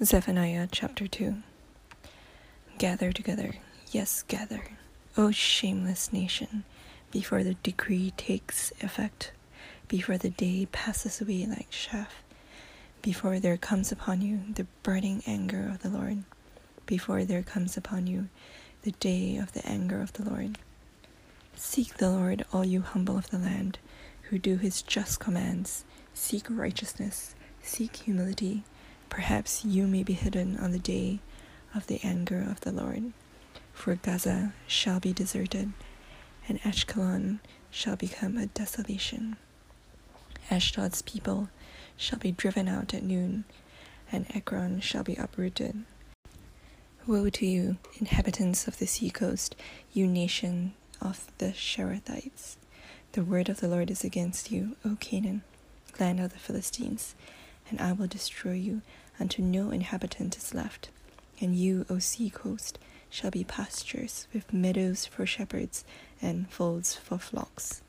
[0.00, 1.42] Zephaniah chapter 2
[2.78, 3.54] Gather together,
[3.90, 4.62] yes, gather,
[5.16, 6.62] O shameless nation,
[7.10, 9.32] before the decree takes effect,
[9.88, 12.22] before the day passes away like chaff,
[13.02, 16.22] before there comes upon you the burning anger of the Lord,
[16.86, 18.28] before there comes upon you
[18.82, 20.58] the day of the anger of the Lord.
[21.56, 23.80] Seek the Lord, all you humble of the land,
[24.30, 25.84] who do his just commands,
[26.14, 28.62] seek righteousness, seek humility
[29.10, 31.20] Perhaps you may be hidden on the day
[31.74, 33.12] of the anger of the Lord.
[33.72, 35.72] For Gaza shall be deserted,
[36.48, 37.40] and Ashkelon
[37.70, 39.36] shall become a desolation.
[40.50, 41.48] Ashdod's people
[41.96, 43.44] shall be driven out at noon,
[44.10, 45.84] and Ekron shall be uprooted.
[47.06, 49.56] Woe to you, inhabitants of the seacoast,
[49.92, 52.56] you nation of the Cherethites.
[53.12, 55.42] The word of the Lord is against you, O Canaan,
[55.98, 57.14] land of the Philistines
[57.70, 58.82] and I will destroy you
[59.18, 60.88] until no inhabitant is left.
[61.40, 62.78] And you, O sea coast,
[63.10, 65.84] shall be pastures with meadows for shepherds
[66.20, 67.80] and folds for flocks.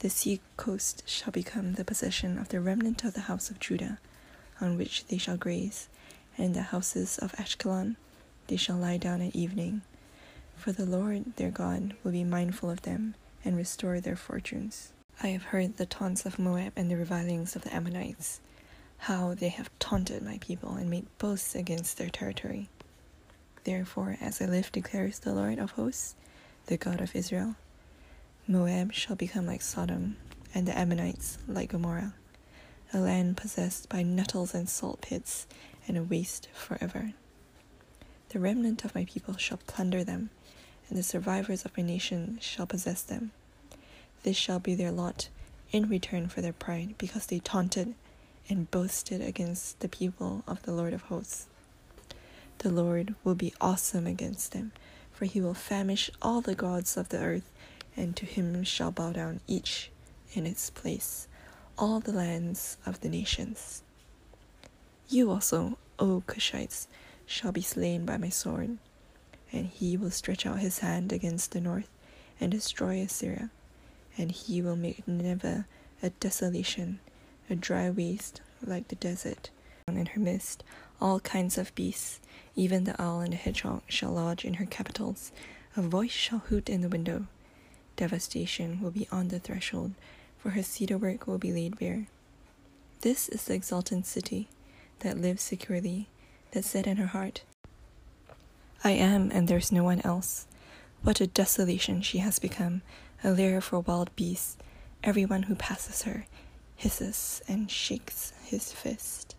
[0.00, 3.98] The sea coast shall become the possession of the remnant of the house of Judah,
[4.60, 5.88] on which they shall graze,
[6.36, 7.96] and in the houses of Ashkelon
[8.46, 9.82] they shall lie down at evening.
[10.56, 14.92] For the Lord their God will be mindful of them and restore their fortunes.
[15.22, 18.40] I have heard the taunts of Moab and the revilings of the Ammonites
[19.00, 22.68] how they have taunted my people and made boasts against their territory.
[23.64, 26.14] Therefore, as I live, declares the Lord of hosts,
[26.66, 27.56] the God of Israel,
[28.46, 30.16] Moab shall become like Sodom,
[30.54, 32.14] and the Ammonites like Gomorrah,
[32.92, 35.46] a land possessed by nettles and salt pits,
[35.88, 37.12] and a waste forever.
[38.30, 40.28] The remnant of my people shall plunder them,
[40.88, 43.30] and the survivors of my nation shall possess them.
[44.24, 45.28] This shall be their lot
[45.72, 47.94] in return for their pride, because they taunted
[48.50, 51.46] and boasted against the people of the Lord of hosts.
[52.58, 54.72] The Lord will be awesome against them,
[55.12, 57.50] for he will famish all the gods of the earth,
[57.96, 59.90] and to him shall bow down each
[60.34, 61.28] in its place,
[61.78, 63.82] all the lands of the nations.
[65.08, 66.88] You also, O Cushites,
[67.26, 68.78] shall be slain by my sword,
[69.52, 71.88] and he will stretch out his hand against the north
[72.40, 73.50] and destroy Assyria,
[74.18, 75.66] and he will make Nineveh
[76.02, 76.98] a desolation
[77.50, 79.50] a dry waste like the desert.
[79.88, 80.62] In her midst,
[81.00, 82.20] all kinds of beasts,
[82.54, 85.32] even the owl and the hedgehog, shall lodge in her capitals.
[85.76, 87.26] A voice shall hoot in the window.
[87.96, 89.92] Devastation will be on the threshold,
[90.38, 92.06] for her cedar work will be laid bare.
[93.00, 94.48] This is the exultant city
[95.00, 96.08] that lives securely,
[96.52, 97.42] that said in her heart,
[98.82, 100.46] I am, and there's no one else.
[101.02, 102.82] What a desolation she has become,
[103.22, 104.56] a lair for wild beasts.
[105.02, 106.26] Everyone who passes her
[106.80, 109.36] hisses and shakes his fist.